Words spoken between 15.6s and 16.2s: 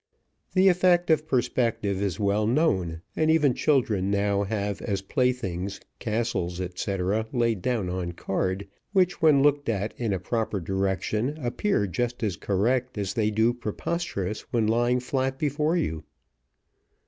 you.